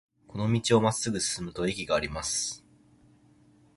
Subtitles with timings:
[0.27, 2.65] この道をまっすぐ進むと駅があります。